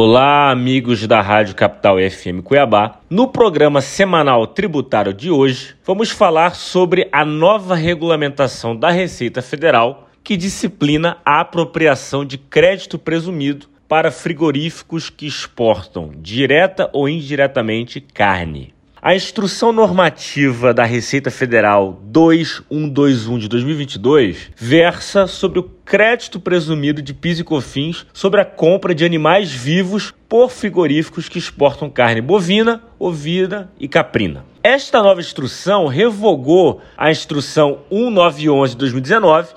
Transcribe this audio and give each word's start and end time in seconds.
Olá, 0.00 0.52
amigos 0.52 1.08
da 1.08 1.20
Rádio 1.20 1.56
Capital 1.56 1.96
FM 1.98 2.40
Cuiabá. 2.44 3.00
No 3.10 3.26
programa 3.26 3.80
semanal 3.80 4.46
tributário 4.46 5.12
de 5.12 5.28
hoje, 5.28 5.74
vamos 5.84 6.08
falar 6.08 6.54
sobre 6.54 7.08
a 7.10 7.24
nova 7.24 7.74
regulamentação 7.74 8.76
da 8.76 8.92
Receita 8.92 9.42
Federal 9.42 10.08
que 10.22 10.36
disciplina 10.36 11.16
a 11.24 11.40
apropriação 11.40 12.24
de 12.24 12.38
crédito 12.38 12.96
presumido 12.96 13.66
para 13.88 14.12
frigoríficos 14.12 15.10
que 15.10 15.26
exportam, 15.26 16.12
direta 16.16 16.88
ou 16.92 17.08
indiretamente, 17.08 18.00
carne. 18.00 18.77
A 19.00 19.14
Instrução 19.14 19.72
Normativa 19.72 20.74
da 20.74 20.82
Receita 20.82 21.30
Federal 21.30 22.00
2121 22.06 23.38
de 23.38 23.48
2022 23.48 24.50
versa 24.56 25.28
sobre 25.28 25.60
o 25.60 25.70
crédito 25.84 26.40
presumido 26.40 27.00
de 27.00 27.14
PIS 27.14 27.38
e 27.38 27.44
COFINS 27.44 28.04
sobre 28.12 28.40
a 28.40 28.44
compra 28.44 28.92
de 28.92 29.04
animais 29.04 29.52
vivos 29.52 30.12
por 30.28 30.50
frigoríficos 30.50 31.28
que 31.28 31.38
exportam 31.38 31.88
carne 31.88 32.20
bovina, 32.20 32.82
ovina 32.98 33.70
e 33.78 33.86
caprina. 33.86 34.44
Esta 34.64 35.00
nova 35.00 35.20
instrução 35.20 35.86
revogou 35.86 36.80
a 36.96 37.08
Instrução 37.08 37.78
1911 37.92 38.72
de 38.72 38.78
2019 38.78 39.48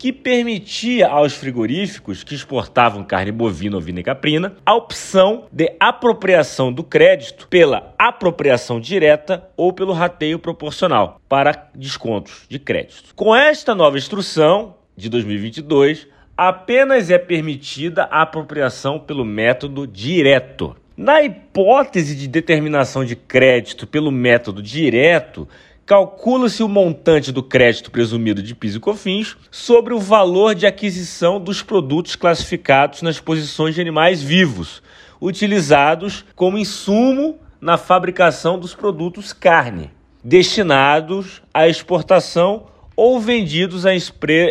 que 0.00 0.14
permitia 0.14 1.08
aos 1.08 1.34
frigoríficos 1.34 2.24
que 2.24 2.34
exportavam 2.34 3.04
carne 3.04 3.30
bovina, 3.30 3.76
ovina 3.76 4.00
e 4.00 4.02
caprina 4.02 4.56
a 4.64 4.74
opção 4.74 5.44
de 5.52 5.76
apropriação 5.78 6.72
do 6.72 6.82
crédito 6.82 7.46
pela 7.48 7.94
apropriação 7.98 8.80
direta 8.80 9.46
ou 9.58 9.74
pelo 9.74 9.92
rateio 9.92 10.38
proporcional 10.38 11.20
para 11.28 11.68
descontos 11.74 12.46
de 12.48 12.58
crédito. 12.58 13.14
Com 13.14 13.36
esta 13.36 13.74
nova 13.74 13.98
instrução 13.98 14.74
de 14.96 15.10
2022, 15.10 16.08
apenas 16.34 17.10
é 17.10 17.18
permitida 17.18 18.04
a 18.04 18.22
apropriação 18.22 18.98
pelo 18.98 19.22
método 19.22 19.86
direto. 19.86 20.74
Na 20.96 21.22
hipótese 21.22 22.14
de 22.14 22.26
determinação 22.26 23.04
de 23.04 23.14
crédito 23.14 23.86
pelo 23.86 24.10
método 24.10 24.62
direto, 24.62 25.46
calcula-se 25.90 26.62
o 26.62 26.68
montante 26.68 27.32
do 27.32 27.42
crédito 27.42 27.90
presumido 27.90 28.40
de 28.40 28.54
PIS 28.54 28.76
e 28.76 28.78
COFINS 28.78 29.36
sobre 29.50 29.92
o 29.92 29.98
valor 29.98 30.54
de 30.54 30.64
aquisição 30.64 31.40
dos 31.40 31.64
produtos 31.64 32.14
classificados 32.14 33.02
nas 33.02 33.18
posições 33.18 33.74
de 33.74 33.80
animais 33.80 34.22
vivos, 34.22 34.84
utilizados 35.20 36.24
como 36.36 36.56
insumo 36.56 37.40
na 37.60 37.76
fabricação 37.76 38.56
dos 38.56 38.72
produtos 38.72 39.32
carne, 39.32 39.90
destinados 40.22 41.42
à 41.52 41.66
exportação 41.66 42.66
ou 42.94 43.18
vendidos 43.18 43.84
à, 43.84 43.90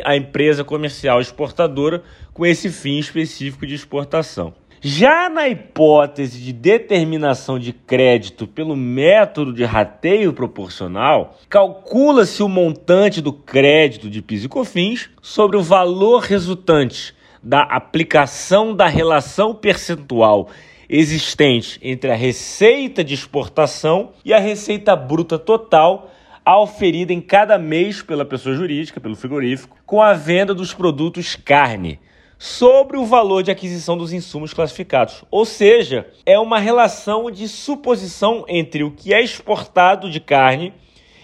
à 0.04 0.18
empresa 0.18 0.66
comercial 0.66 1.22
exportadora 1.22 2.04
com 2.34 2.46
esse 2.46 2.70
fim 2.70 3.00
específico 3.00 3.66
de 3.66 3.76
exportação. 3.76 4.54
Já 4.82 5.30
na 5.30 5.50
hipótese 5.50 6.40
de 6.40 6.54
determinação 6.54 7.60
de 7.60 7.74
crédito 7.74 8.48
pelo 8.48 8.78
método 8.78 9.52
de 9.52 9.66
rateio 9.66 10.32
proporcional, 10.32 11.38
calcula-se 11.50 12.42
o 12.42 12.48
montante 12.48 13.20
do 13.20 13.34
crédito 13.34 14.10
de 14.10 14.22
PIS 14.22 14.46
e 14.46 14.48
COFINS 14.48 15.10
sobre 15.22 15.58
o 15.58 15.62
valor 15.62 16.22
resultante 16.22 17.14
da 17.44 17.64
aplicação 17.64 18.74
da 18.74 18.88
relação 18.88 19.54
percentual 19.54 20.50
existente 20.88 21.78
entre 21.84 22.10
a 22.12 22.16
receita 22.16 23.04
de 23.04 23.14
exportação 23.14 24.12
e 24.24 24.34
a 24.34 24.40
receita 24.40 24.96
bruta 24.96 25.38
total 25.38 26.10
oferida 26.58 27.14
em 27.14 27.22
cada 27.22 27.58
mês 27.58 28.02
pela 28.02 28.26
pessoa 28.26 28.56
jurídica, 28.56 29.00
pelo 29.00 29.16
frigorífico, 29.16 29.78
com 29.86 30.02
a 30.02 30.14
venda 30.14 30.54
dos 30.54 30.74
produtos 30.74 31.36
carne 31.36 32.00
sobre 32.42 32.98
o 32.98 33.06
valor 33.06 33.44
de 33.44 33.52
aquisição 33.52 33.98
dos 33.98 34.14
insumos 34.14 34.54
classificados. 34.54 35.26
Ou 35.30 35.44
seja, 35.44 36.08
é 36.26 36.40
uma 36.40 36.58
relação 36.58 37.30
de 37.30 37.50
suposição 37.50 38.46
entre 38.48 38.82
o 38.82 38.92
que 38.92 39.14
é 39.14 39.22
exportado 39.22 40.10
de 40.10 40.22
carne 40.22 40.74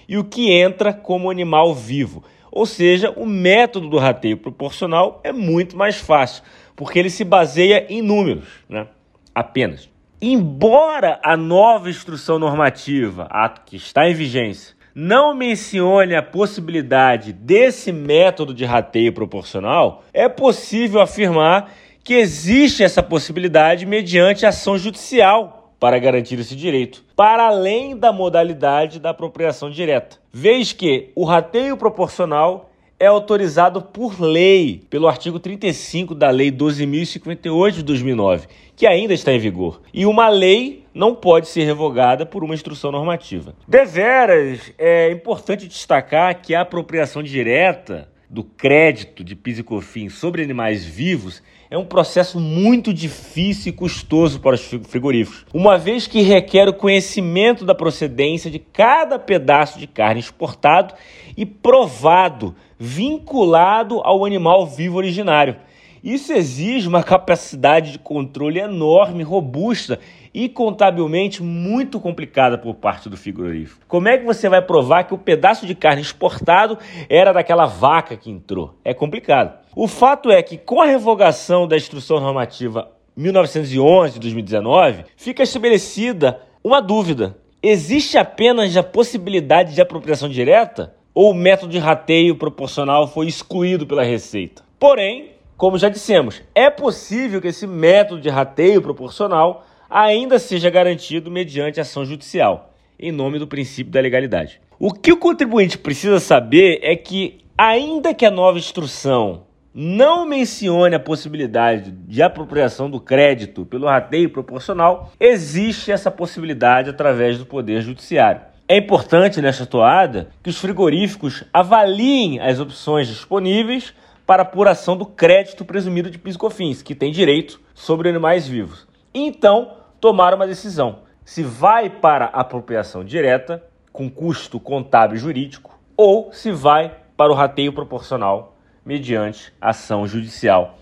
e 0.10 0.18
o 0.18 0.26
que 0.26 0.52
entra 0.52 0.94
como 0.94 1.32
animal 1.32 1.74
vivo. 1.74 2.22
Ou 2.52 2.66
seja, 2.66 3.12
o 3.12 3.26
método 3.26 3.90
do 3.90 3.98
rateio 3.98 4.38
proporcional 4.38 5.22
é 5.24 5.32
muito 5.32 5.78
mais 5.78 5.96
fácil, 5.96 6.44
porque 6.76 7.00
ele 7.00 7.10
se 7.10 7.24
baseia 7.24 7.86
em 7.90 8.02
números, 8.02 8.48
né? 8.68 8.86
apenas. 9.34 9.90
Embora 10.22 11.20
a 11.24 11.38
nova 11.38 11.90
instrução 11.90 12.38
normativa, 12.38 13.28
a 13.30 13.48
que 13.48 13.78
está 13.78 14.10
em 14.10 14.14
vigência, 14.14 14.75
não 14.96 15.36
mencione 15.36 16.16
a 16.16 16.24
possibilidade 16.24 17.34
desse 17.34 17.92
método 17.92 18.54
de 18.54 18.64
rateio 18.64 19.12
proporcional, 19.12 20.06
é 20.14 20.30
possível 20.30 21.02
afirmar 21.02 21.74
que 22.02 22.14
existe 22.14 22.82
essa 22.82 23.04
possibilidade 23.04 23.86
mediante 23.86 24.46
ação 24.46 24.78
judicial 24.78 25.74
para 25.78 26.00
garantir 26.00 26.40
esse 26.40 26.56
direito, 26.56 27.04
para 27.14 27.48
além 27.48 27.98
da 27.98 28.14
modalidade 28.14 28.98
da 28.98 29.10
apropriação 29.10 29.70
direta. 29.70 30.18
Vez 30.32 30.72
que 30.72 31.10
o 31.14 31.26
rateio 31.26 31.76
proporcional 31.76 32.72
é 32.98 33.08
autorizado 33.08 33.82
por 33.82 34.22
lei, 34.22 34.82
pelo 34.90 35.10
artigo 35.10 35.38
35 35.40 36.16
da 36.16 36.30
Lei 36.30 36.50
12.058 36.50 37.72
de 37.72 37.84
2009, 37.84 38.48
que 38.74 38.88
ainda 38.88 39.14
está 39.14 39.34
em 39.34 39.40
vigor. 39.40 39.82
E 39.94 40.06
uma 40.06 40.30
lei 40.30 40.85
não 40.96 41.14
pode 41.14 41.50
ser 41.50 41.66
revogada 41.66 42.26
por 42.26 42.42
uma 42.42 42.56
instrução 42.56 42.90
normativa. 42.90 43.54
Deveras, 43.68 44.74
é 44.78 45.12
importante 45.12 45.68
destacar 45.68 46.42
que 46.42 46.56
a 46.56 46.62
apropriação 46.62 47.22
direta 47.22 48.08
do 48.30 48.44
crédito 48.44 49.24
de 49.24 49.36
PIS 49.36 49.60
e 49.60 49.64
COFINS 49.64 50.14
sobre 50.16 50.42
animais 50.42 50.86
vivos 50.86 51.44
é 51.70 51.78
um 51.78 51.86
processo 51.86 52.40
muito 52.40 52.94
difícil 52.94 53.72
e 53.72 53.76
custoso 53.76 54.40
para 54.40 54.56
os 54.56 54.62
frigoríficos, 54.62 55.46
uma 55.54 55.78
vez 55.78 56.08
que 56.08 56.22
requer 56.22 56.68
o 56.70 56.74
conhecimento 56.74 57.66
da 57.66 57.76
procedência 57.76 58.50
de 58.50 58.60
cada 58.60 59.20
pedaço 59.20 59.78
de 59.78 59.88
carne 59.88 60.22
exportado 60.22 60.94
e 61.36 61.46
provado, 61.46 62.56
vinculado 62.80 64.00
ao 64.02 64.26
animal 64.26 64.66
vivo 64.66 64.98
originário. 64.98 65.58
Isso 66.06 66.32
exige 66.32 66.88
uma 66.88 67.02
capacidade 67.02 67.94
de 67.94 67.98
controle 67.98 68.60
enorme, 68.60 69.24
robusta 69.24 70.00
e 70.32 70.48
contabilmente 70.48 71.42
muito 71.42 72.00
complicada 72.00 72.60
por 72.60 72.76
parte 72.76 73.10
do 73.10 73.18
frigorífico. 73.18 73.84
Como 73.88 74.08
é 74.08 74.16
que 74.16 74.24
você 74.24 74.48
vai 74.48 74.62
provar 74.62 75.06
que 75.06 75.16
o 75.16 75.18
pedaço 75.18 75.66
de 75.66 75.74
carne 75.74 76.04
exportado 76.04 76.78
era 77.10 77.34
daquela 77.34 77.66
vaca 77.66 78.16
que 78.16 78.30
entrou? 78.30 78.76
É 78.86 78.94
complicado. 78.94 79.58
O 79.76 79.88
fato 79.88 80.30
é 80.30 80.44
que 80.44 80.60
com 80.60 80.80
a 80.80 80.86
revogação 80.86 81.68
da 81.68 81.76
instrução 81.76 82.20
normativa 82.20 82.92
1911 83.16 84.14
de 84.14 84.20
2019, 84.20 85.06
fica 85.18 85.42
estabelecida 85.42 86.40
uma 86.64 86.82
dúvida. 86.82 87.36
Existe 87.64 88.16
apenas 88.16 88.78
a 88.78 88.84
possibilidade 88.84 89.74
de 89.74 89.82
apropriação 89.82 90.30
direta 90.30 90.94
ou 91.16 91.32
o 91.32 91.34
método 91.34 91.72
de 91.72 91.80
rateio 91.80 92.36
proporcional 92.36 93.08
foi 93.08 93.26
excluído 93.26 93.88
pela 93.88 94.04
Receita? 94.04 94.64
Porém, 94.78 95.35
como 95.58 95.78
já 95.78 95.88
dissemos, 95.88 96.42
é 96.54 96.70
possível 96.70 97.42
que 97.42 97.48
esse 97.48 97.66
método 97.66 98.22
de 98.22 98.30
rateio 98.30 98.82
proporcional 98.82 99.66
ainda 99.90 100.38
seja 100.38 100.70
garantido 100.70 101.32
mediante 101.32 101.80
ação 101.80 102.06
judicial, 102.06 102.74
em 103.00 103.12
nome 103.12 103.40
do 103.40 103.48
princípio 103.48 103.92
da 103.92 104.02
legalidade. 104.02 104.60
O 104.78 104.92
que 104.92 105.14
o 105.14 105.18
contribuinte 105.18 105.78
precisa 105.78 106.20
saber 106.20 106.80
é 106.82 106.96
que, 106.96 107.40
ainda 107.58 108.14
que 108.14 108.26
a 108.26 108.32
nova 108.32 108.58
instrução 108.58 109.44
não 109.74 110.26
mencione 110.26 110.96
a 110.96 111.00
possibilidade 111.00 111.92
de 111.92 112.22
apropriação 112.22 112.90
do 112.90 113.00
crédito 113.00 113.66
pelo 113.66 113.88
rateio 113.88 114.30
proporcional, 114.30 115.12
existe 115.20 115.92
essa 115.92 116.12
possibilidade 116.12 116.90
através 116.90 117.38
do 117.38 117.46
Poder 117.46 117.82
Judiciário. 117.82 118.42
É 118.68 118.78
importante 118.78 119.42
nesta 119.42 119.66
toada 119.66 120.30
que 120.42 120.50
os 120.50 120.58
frigoríficos 120.58 121.44
avaliem 121.54 122.40
as 122.40 122.60
opções 122.60 123.08
disponíveis 123.08 123.94
para 124.26 124.44
apuração 124.44 124.98
do 124.98 125.06
crédito 125.06 125.64
presumido 125.64 126.10
de 126.10 126.18
PIS/COFINS, 126.18 126.82
que 126.82 126.96
tem 126.96 127.12
direito 127.12 127.60
sobre 127.74 128.10
animais 128.10 128.48
vivos. 128.48 128.88
Então, 129.14 129.74
tomar 130.00 130.34
uma 130.34 130.48
decisão 130.48 131.00
se 131.24 131.42
vai 131.42 131.90
para 131.90 132.26
apropriação 132.26 133.04
direta, 133.04 133.64
com 133.92 134.10
custo 134.10 134.60
contábil 134.60 135.18
jurídico, 135.18 135.80
ou 135.98 136.32
se 136.32 136.52
vai 136.52 136.94
para 137.18 137.32
o 137.32 137.36
rateio 137.36 137.74
proporcional 137.74 138.56
mediante 138.86 139.52
ação 139.60 140.06
judicial 140.06 140.78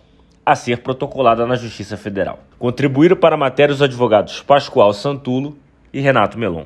a 0.45 0.55
ser 0.55 0.79
protocolada 0.79 1.45
na 1.45 1.55
Justiça 1.55 1.95
Federal. 1.95 2.39
Contribuíram 2.59 3.15
para 3.15 3.35
a 3.35 3.37
matéria 3.37 3.71
os 3.71 3.81
advogados 3.81 4.41
Pascoal 4.41 4.91
Santulo 4.93 5.57
e 5.93 6.01
Renato 6.01 6.37
Melon. 6.37 6.65